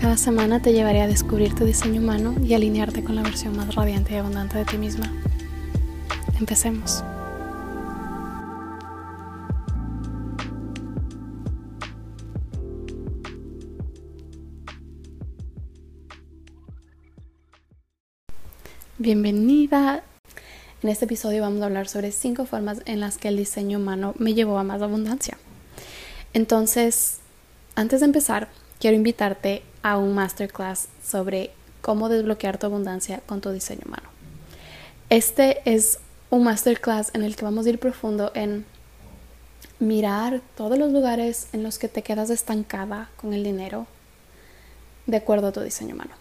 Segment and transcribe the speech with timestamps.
[0.00, 3.74] Cada semana te llevaré a descubrir tu diseño humano y alinearte con la versión más
[3.74, 5.12] radiante y abundante de ti misma.
[6.38, 7.02] Empecemos.
[18.98, 20.04] Bienvenida.
[20.80, 24.14] En este episodio vamos a hablar sobre cinco formas en las que el diseño humano
[24.16, 25.38] me llevó a más abundancia.
[26.34, 27.18] Entonces,
[27.74, 31.50] antes de empezar, quiero invitarte a un masterclass sobre
[31.80, 34.08] cómo desbloquear tu abundancia con tu diseño humano.
[35.10, 35.98] Este es
[36.30, 38.66] un masterclass en el que vamos a ir profundo en
[39.78, 43.86] mirar todos los lugares en los que te quedas estancada con el dinero
[45.06, 46.12] de acuerdo a tu diseño humano.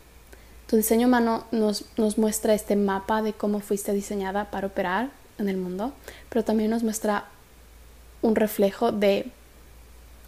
[0.68, 5.50] Tu diseño humano nos, nos muestra este mapa de cómo fuiste diseñada para operar en
[5.50, 5.94] el mundo,
[6.30, 7.26] pero también nos muestra
[8.22, 9.32] un reflejo de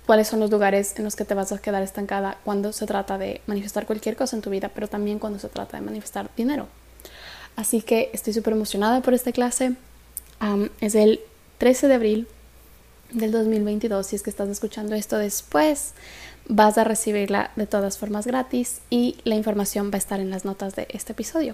[0.09, 3.19] cuáles son los lugares en los que te vas a quedar estancada cuando se trata
[3.19, 6.65] de manifestar cualquier cosa en tu vida, pero también cuando se trata de manifestar dinero.
[7.55, 9.73] Así que estoy súper emocionada por esta clase.
[10.81, 11.19] es el
[11.59, 12.27] 13 de abril
[13.11, 14.07] del 2022.
[14.07, 15.93] Si es que estás escuchando esto después,
[16.47, 20.43] vas a recibirla de todas formas gratis y la información va a estar en las
[20.43, 21.53] notas de este episodio.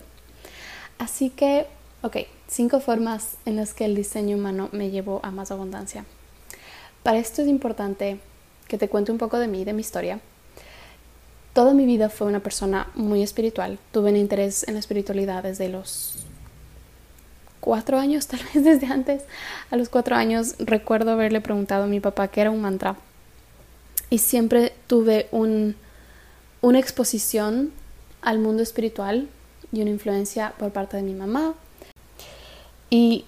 [0.98, 1.68] Así que,
[2.04, 6.06] ok, cinco formas en las que el diseño humano me llevó a más abundancia.
[7.04, 8.22] Para esto es importante
[8.68, 10.20] que te cuente un poco de mí, de mi historia.
[11.54, 13.80] Toda mi vida fue una persona muy espiritual.
[13.92, 16.26] Tuve un interés en la espiritualidad desde los
[17.60, 19.24] cuatro años, tal vez desde antes.
[19.72, 22.96] A los cuatro años recuerdo haberle preguntado a mi papá qué era un mantra.
[24.10, 25.76] Y siempre tuve un,
[26.62, 27.72] una exposición
[28.22, 29.28] al mundo espiritual
[29.72, 31.54] y una influencia por parte de mi mamá.
[32.90, 33.26] Y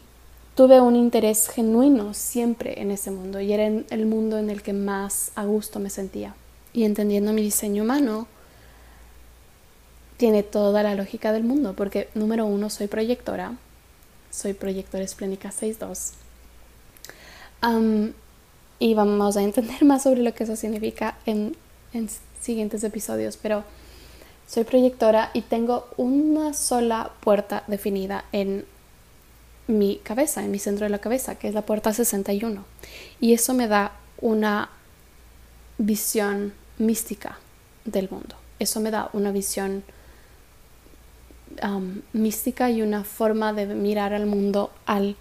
[0.57, 4.73] tuve un interés genuino siempre en ese mundo y era el mundo en el que
[4.73, 6.33] más a gusto me sentía.
[6.73, 8.25] Y entendiendo mi diseño humano,
[10.17, 13.53] tiene toda la lógica del mundo, porque número uno, soy proyectora,
[14.31, 18.13] soy proyectora esplénica 6.2.
[18.79, 21.55] y vamos a entender más sobre lo que eso significa en,
[21.93, 22.09] en
[22.41, 23.63] siguientes episodios, pero
[24.47, 28.65] soy proyectora y tengo una sola puerta definida en
[29.67, 32.63] mi cabeza, en mi centro de la cabeza, que es la puerta 61.
[33.19, 34.69] Y eso me da una
[35.77, 37.37] visión mística
[37.85, 38.35] del mundo.
[38.59, 39.83] Eso me da una visión
[42.13, 45.15] mística y una forma de mirar al mundo al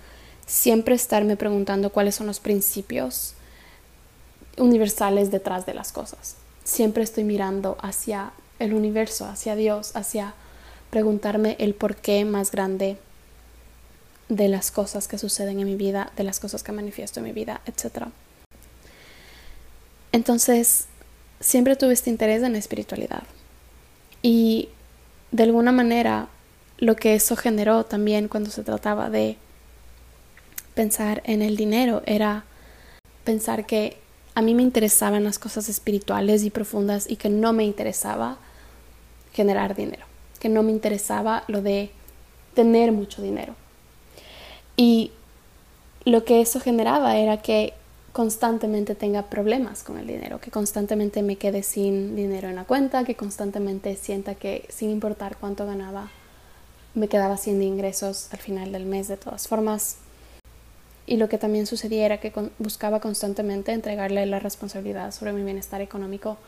[0.46, 3.34] siempre estarme preguntando cuáles son los principios
[4.58, 6.36] universales detrás de las cosas.
[6.64, 10.34] Siempre estoy mirando hacia el universo, hacia Dios, hacia
[10.90, 12.98] preguntarme el por qué más grande
[14.28, 17.32] de las cosas que suceden en mi vida, de las cosas que manifiesto en mi
[17.32, 18.06] vida, etc.
[20.12, 20.86] Entonces,
[21.40, 23.22] siempre tuve este interés en la espiritualidad.
[24.22, 24.68] Y
[25.30, 26.28] de alguna manera,
[26.78, 29.36] lo que eso generó también cuando se trataba de
[30.74, 32.44] pensar en el dinero era
[33.24, 33.98] pensar que
[34.34, 38.36] a mí me interesaban las cosas espirituales y profundas y que no me interesaba
[39.32, 40.04] generar dinero,
[40.40, 41.90] que no me interesaba lo de
[42.54, 43.54] tener mucho dinero.
[44.76, 45.12] Y
[46.04, 47.74] lo que eso generaba era que
[48.12, 53.04] constantemente tenga problemas con el dinero, que constantemente me quede sin dinero en la cuenta,
[53.04, 56.08] que constantemente sienta que sin importar cuánto ganaba,
[56.94, 59.98] me quedaba sin ingresos al final del mes de todas formas.
[61.06, 65.80] Y lo que también sucedía era que buscaba constantemente entregarle la responsabilidad sobre mi bienestar
[65.82, 66.38] económico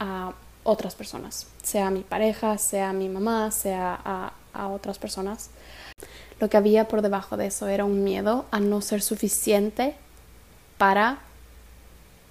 [0.00, 0.34] a
[0.64, 5.50] otras personas, sea mi pareja, sea mi mamá, sea a, a otras personas.
[6.40, 9.94] Lo que había por debajo de eso era un miedo a no ser suficiente
[10.76, 11.20] para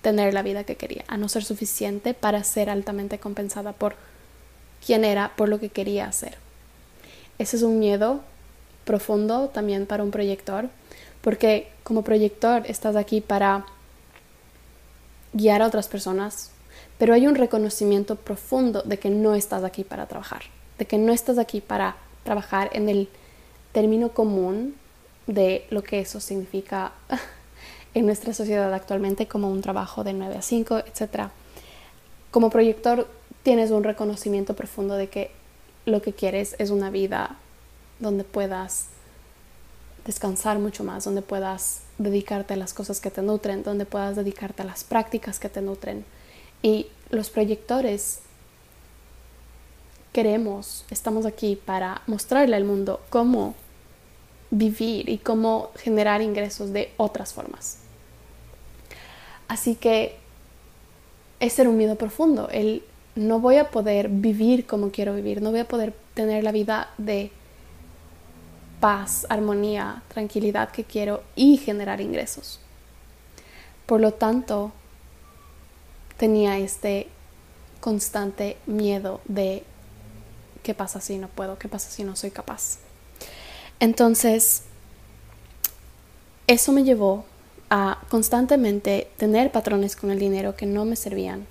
[0.02, 3.96] tener la vida que quería, a no ser suficiente para ser altamente compensada por
[4.86, 6.38] quién era, por lo que quería hacer.
[7.40, 8.22] Ese es un miedo
[8.84, 10.70] profundo también para un proyector,
[11.22, 13.66] porque como proyector estás aquí para
[15.34, 16.52] guiar a otras personas,
[17.00, 20.44] pero hay un reconocimiento profundo de que no estás aquí para trabajar,
[20.78, 23.10] de que no estás aquí para trabajar en el
[23.76, 24.74] término común
[25.28, 26.94] de lo que eso significa
[27.94, 31.28] en nuestra sociedad actualmente como un trabajo de 9 a 5, etc.
[32.32, 33.06] Como proyector
[33.44, 35.32] tienes un reconocimiento profundo de que
[35.86, 37.36] lo que quieres es una vida
[38.00, 38.88] donde puedas
[40.06, 44.62] descansar mucho más, donde puedas dedicarte a las cosas que te nutren, donde puedas dedicarte
[44.62, 46.06] a las prácticas que te nutren.
[46.62, 48.20] Y los proyectores
[50.14, 53.54] queremos, estamos aquí para mostrarle al mundo cómo
[54.52, 57.80] vivir y cómo generar ingresos de otras formas.
[59.48, 60.18] Así que
[61.40, 62.84] es ser un miedo profundo, el
[63.16, 66.90] no voy a poder vivir como quiero vivir, no voy a poder tener la vida
[66.98, 67.32] de
[68.80, 72.60] paz, armonía, tranquilidad que quiero y generar ingresos.
[73.86, 74.72] Por lo tanto,
[76.18, 77.08] tenía este
[77.80, 79.64] constante miedo de
[80.64, 82.80] qué pasa si no puedo, qué pasa si no soy capaz.
[83.80, 84.64] Entonces,
[86.48, 87.26] eso me llevó
[87.70, 91.48] a constantemente tener patrones con el dinero que no me servían.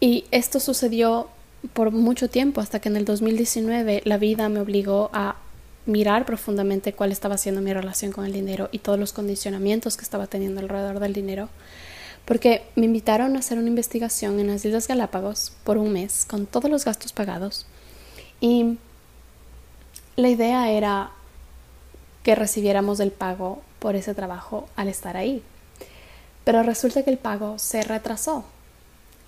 [0.00, 1.28] Y esto sucedió
[1.72, 5.36] por mucho tiempo hasta que en el 2019 la vida me obligó a
[5.86, 10.04] mirar profundamente cuál estaba siendo mi relación con el dinero y todos los condicionamientos que
[10.04, 11.48] estaba teniendo alrededor del dinero.
[12.24, 16.46] Porque me invitaron a hacer una investigación en las Islas Galápagos por un mes con
[16.46, 17.66] todos los gastos pagados.
[18.40, 18.76] Y
[20.18, 21.12] la idea era
[22.24, 25.44] que recibiéramos el pago por ese trabajo al estar ahí.
[26.42, 28.44] Pero resulta que el pago se retrasó.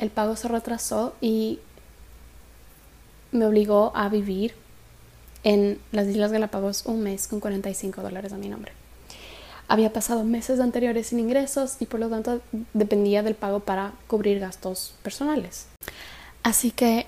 [0.01, 1.61] El pago se retrasó y
[3.31, 4.55] me obligó a vivir
[5.45, 8.73] en las Islas Galápagos un mes con 45 dólares a mi nombre.
[9.69, 12.41] Había pasado meses anteriores sin ingresos y por lo tanto
[12.73, 15.67] dependía del pago para cubrir gastos personales.
[16.43, 17.07] Así que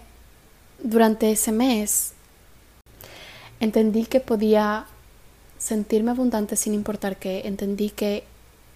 [0.85, 2.13] durante ese mes
[3.63, 4.87] entendí que podía
[5.57, 8.25] sentirme abundante sin importar qué, entendí que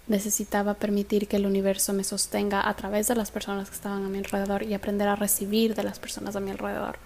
[0.07, 4.07] necesitaba permitir que el universo me sostenga a través de las personas que estaban a
[4.07, 6.97] mi alrededor y aprender a recibir de las personas a mi alrededor.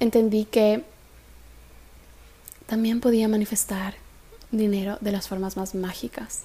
[0.00, 0.82] Entendí que
[2.64, 3.94] también podía manifestar
[4.50, 6.44] dinero de las formas más mágicas.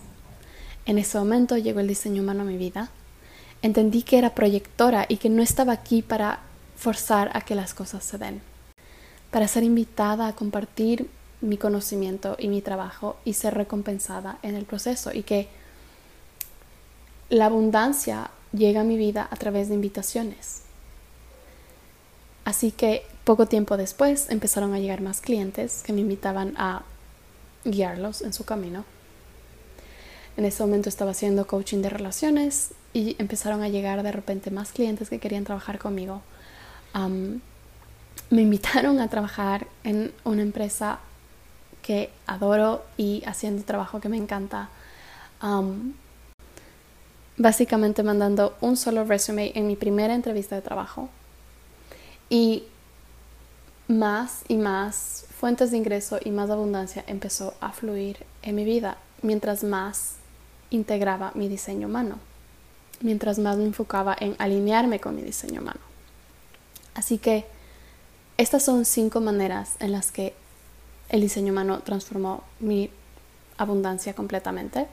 [0.85, 2.89] En ese momento llegó el diseño humano a mi vida.
[3.61, 6.39] Entendí que era proyectora y que no estaba aquí para
[6.75, 8.41] forzar a que las cosas se den,
[9.31, 11.09] para ser invitada a compartir
[11.41, 15.47] mi conocimiento y mi trabajo y ser recompensada en el proceso y que
[17.29, 20.63] la abundancia llega a mi vida a través de invitaciones.
[22.43, 26.83] Así que poco tiempo después empezaron a llegar más clientes que me invitaban a
[27.63, 28.85] guiarlos en su camino.
[30.35, 34.71] En ese momento estaba haciendo coaching de relaciones y empezaron a llegar de repente más
[34.71, 36.21] clientes que querían trabajar conmigo.
[38.29, 40.99] Me invitaron a trabajar en una empresa
[41.81, 44.69] que adoro y haciendo trabajo que me encanta.
[47.37, 51.09] básicamente mandando un solo resume en mi primera entrevista de trabajo.
[52.29, 52.65] Y
[53.87, 58.97] más y más fuentes de ingreso y más abundancia empezó a fluir en mi vida
[59.21, 60.15] mientras más
[60.69, 62.19] integraba mi diseño humano,
[63.01, 65.79] mientras más me enfocaba en alinearme con mi diseño humano.
[66.93, 67.45] Así que
[68.39, 70.33] estas son cinco maneras en las que
[71.09, 72.89] el diseño humano transformó mi
[73.57, 74.87] abundancia completamente.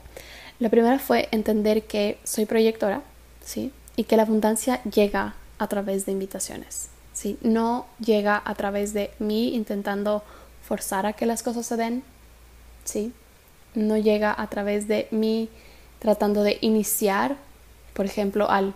[0.59, 3.03] La primera fue entender que soy proyectora,
[3.41, 3.71] ¿sí?
[3.95, 7.37] Y que la abundancia llega a través de invitaciones, ¿sí?
[7.41, 10.23] No llega a través de mí intentando
[10.61, 12.03] forzar a que las cosas se den,
[12.83, 13.13] ¿sí?
[13.75, 15.47] No llega a través de mí
[15.99, 17.37] tratando de iniciar,
[17.93, 18.73] por ejemplo, al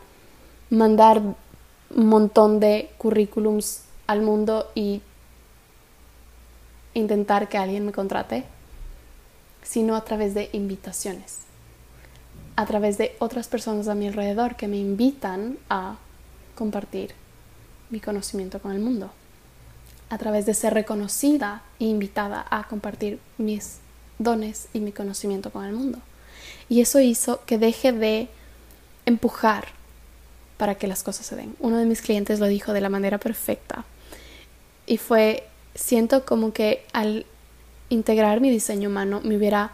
[0.70, 3.82] mandar un montón de currículums
[4.12, 5.02] al mundo y
[6.94, 8.44] intentar que alguien me contrate,
[9.64, 11.40] sino a través de invitaciones,
[12.58, 15.96] a través de otras personas a mi alrededor que me invitan a
[16.56, 17.14] compartir
[17.90, 19.12] mi conocimiento con el mundo,
[20.10, 23.78] a través de ser reconocida e invitada a compartir mis
[24.20, 26.00] dones y mi conocimiento con el mundo.
[26.68, 28.28] Y eso hizo que deje de
[29.06, 29.70] empujar
[30.58, 31.56] para que las cosas se den.
[31.60, 33.86] Uno de mis clientes lo dijo de la manera perfecta
[34.92, 37.26] y fue siento como que al
[37.88, 39.72] integrar mi diseño humano me hubiera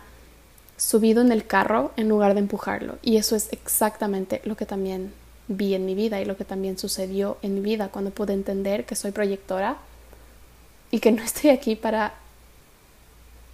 [0.77, 2.99] subido en el carro en lugar de empujarlo.
[3.01, 5.11] Y eso es exactamente lo que también
[5.47, 8.85] vi en mi vida y lo que también sucedió en mi vida cuando pude entender
[8.85, 9.77] que soy proyectora
[10.91, 12.13] y que no estoy aquí para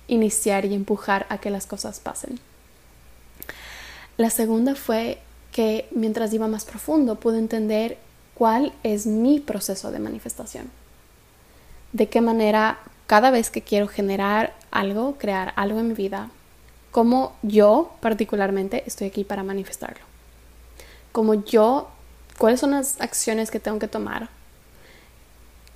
[0.09, 2.41] iniciar y empujar a que las cosas pasen.
[4.17, 5.19] La segunda fue
[5.53, 7.97] que mientras iba más profundo pude entender
[8.33, 10.82] cuál es mi proceso de manifestación
[11.93, 16.29] de qué manera cada vez que quiero generar algo, crear algo en mi vida,
[16.91, 20.03] cómo yo particularmente estoy aquí para manifestarlo.
[21.11, 21.89] Como yo,
[22.37, 24.29] cuáles son las acciones que tengo que tomar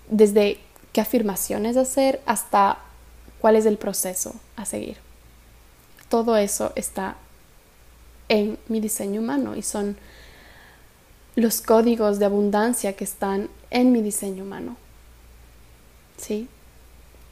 [0.10, 0.60] desde
[0.94, 2.80] qué afirmaciones hacer hasta
[3.40, 4.98] cuál es el proceso a seguir.
[6.10, 7.18] Todo eso está
[8.30, 9.98] en mi diseño humano y son
[11.36, 14.76] los códigos de abundancia que están en mi diseño humano.
[16.18, 16.48] ¿Sí?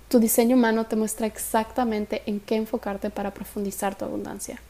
[0.07, 4.61] Tu diseño humano te muestra exactamente en qué enfocarte para profundizar tu abundancia.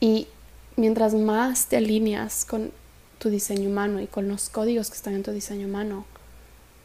[0.00, 0.26] Y
[0.76, 2.72] mientras más te alineas con
[3.18, 6.04] tu diseño humano y con los códigos que están en tu diseño humano,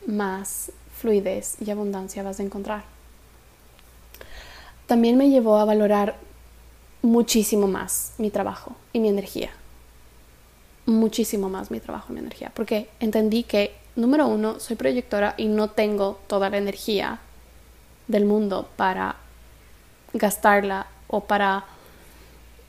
[0.06, 2.84] más fluidez y abundancia vas a encontrar.
[4.88, 6.16] También me llevó a valorar
[7.02, 9.52] muchísimo más mi trabajo y mi energía.
[10.86, 12.52] Muchísimo más mi trabajo y mi energía.
[12.54, 17.20] Porque entendí que, número uno, soy proyectora y no tengo toda la energía
[18.08, 19.16] del mundo para
[20.14, 21.66] gastarla o para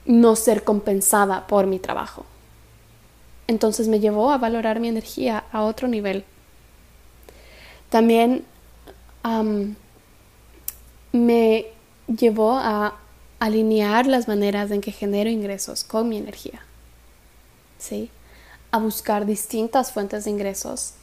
[0.05, 2.25] no ser compensada por mi trabajo.
[3.47, 6.23] Entonces me llevó a valorar mi energía a otro nivel.
[7.89, 8.45] También
[11.11, 11.67] me
[12.07, 12.95] llevó a
[13.39, 16.61] alinear las maneras en que genero ingresos con mi energía.
[17.77, 18.09] ¿Sí?
[18.71, 20.95] A buscar distintas fuentes de ingresos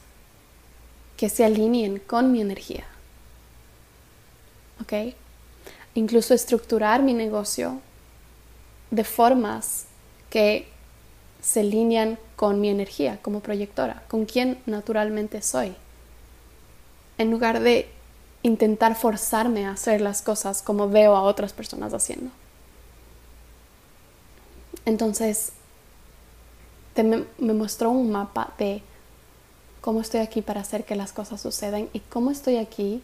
[1.17, 2.85] que se alineen con mi energía.
[4.81, 5.15] ¿Ok?
[5.95, 7.79] Incluso estructurar mi negocio
[8.91, 9.85] de formas
[10.29, 10.67] que
[11.41, 15.75] se alinean con mi energía como proyectora, con quien naturalmente soy.
[17.17, 17.89] En lugar de
[18.43, 22.31] intentar forzarme a hacer las cosas como veo a otras personas haciendo.
[24.85, 25.53] Entonces,
[27.01, 28.83] me, mostró un mapa de
[29.83, 33.01] cómo estoy aquí para hacer que las cosas sucedan y cómo estoy aquí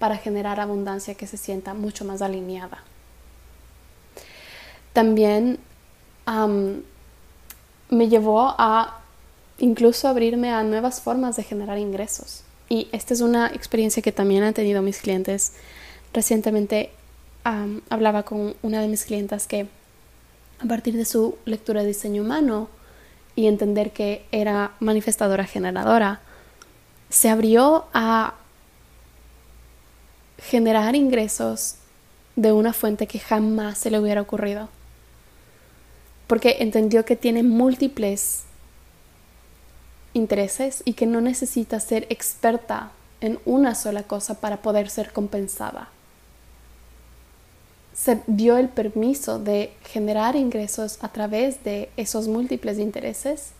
[0.00, 2.82] para generar abundancia que se sienta mucho más alineada.
[4.92, 5.60] También
[7.88, 9.00] me llevó a
[9.58, 12.42] incluso abrirme a nuevas formas de generar ingresos.
[12.68, 15.52] Y esta es una experiencia que también han tenido mis clientes.
[16.12, 16.90] Recientemente
[17.44, 19.68] hablaba con una de mis clientas que
[20.58, 22.68] a partir de su lectura de diseño humano
[23.38, 26.18] y entender que era manifestadora generadora,
[27.08, 28.34] se abrió a
[30.38, 31.76] generar ingresos
[32.34, 34.68] de una fuente que jamás se le hubiera ocurrido.
[36.26, 38.42] Porque entendió que tiene múltiples
[40.14, 42.90] intereses y que no necesita ser experta
[43.20, 45.90] en una sola cosa para poder ser compensada.
[47.98, 53.50] Se dio el permiso de generar ingresos a través de esos múltiples intereses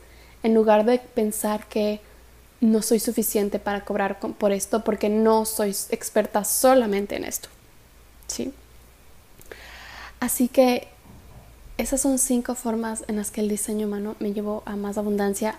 [0.44, 2.00] en lugar de pensar que
[2.60, 7.48] no soy suficiente para cobrar por esto porque no soy experta solamente en esto.
[8.28, 8.52] ¿Sí?
[10.20, 10.88] Así que
[11.76, 15.56] esas son cinco formas en las que el diseño humano me llevó a más abundancia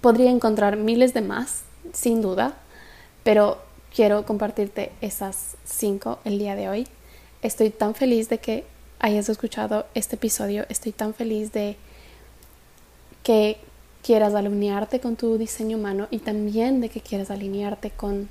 [0.00, 2.54] Podría encontrar miles de más, sin duda,
[3.24, 3.58] pero
[3.92, 6.86] quiero compartirte esas cinco el día de hoy.
[7.42, 8.64] Estoy tan feliz de que
[8.98, 11.76] hayas escuchado este episodio, estoy tan feliz de
[13.22, 13.58] que
[14.02, 18.28] quieras alinearte con tu diseño humano y también de que quieras alinearte con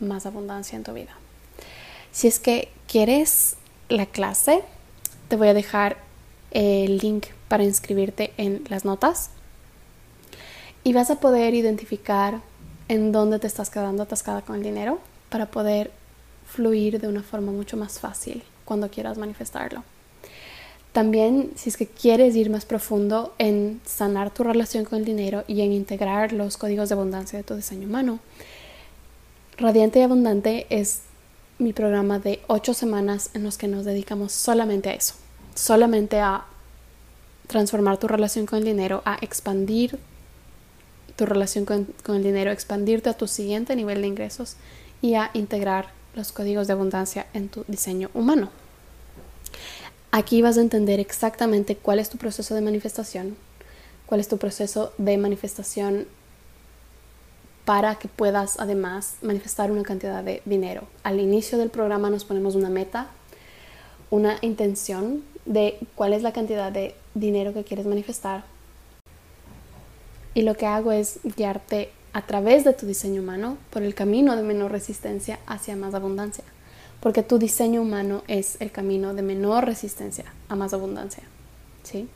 [0.00, 1.16] más abundancia en tu vida.
[2.10, 3.56] Si es que quieres
[3.88, 4.62] la clase,
[5.28, 5.98] te voy a dejar
[6.50, 9.30] el link para inscribirte en las notas
[10.82, 12.40] y vas a poder identificar
[12.88, 14.98] en dónde te estás quedando atascada con el dinero
[15.30, 15.92] para poder
[16.52, 19.84] fluir de una forma mucho más fácil cuando quieras manifestarlo.
[20.92, 25.42] También, si es que quieres ir más profundo en sanar tu relación con el dinero
[25.48, 28.20] y en integrar los códigos de abundancia de tu diseño humano,
[29.56, 31.02] Radiante y Abundante es
[31.58, 35.14] mi programa de ocho semanas en los que nos dedicamos solamente a eso,
[35.54, 36.44] solamente a
[37.46, 39.98] transformar tu relación con el dinero, a expandir
[41.16, 44.56] tu relación con, el dinero, expandirte a tu siguiente nivel de ingresos
[45.00, 48.50] y a integrar los códigos de abundancia en tu diseño humano.
[50.10, 53.36] Aquí vas a entender exactamente cuál es tu proceso de manifestación,
[54.06, 56.06] cuál es tu proceso de manifestación
[57.64, 60.82] para que puedas además manifestar una cantidad de dinero.
[61.02, 63.06] Al inicio del programa nos ponemos una meta,
[64.10, 68.44] una intención de cuál es la cantidad de dinero que quieres manifestar
[70.34, 74.36] y lo que hago es guiarte a través de tu diseño humano por el camino
[74.36, 76.44] de menor resistencia hacia más abundancia,
[77.00, 81.22] porque tu diseño humano es el camino de menor resistencia a más abundancia,
[81.82, 82.08] ¿sí?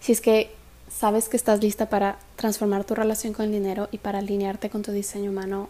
[0.00, 0.50] Si es que
[0.88, 4.82] sabes que estás lista para transformar tu relación con el dinero y para alinearte con
[4.82, 5.68] tu diseño humano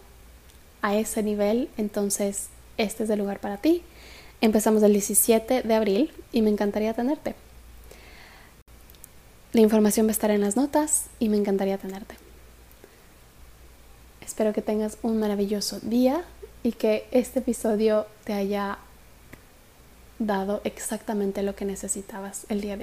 [0.81, 3.81] a ese nivel, entonces este es el lugar para ti.
[4.41, 7.35] Empezamos el 17 de abril y me encantaría tenerte.
[9.53, 12.24] La información va a estar en las notas y me encantaría tenerte.
[14.25, 16.23] Espero que tengas un maravilloso día
[16.63, 18.79] y que este episodio te haya
[20.17, 22.73] dado exactamente lo que necesitabas el día de hoy.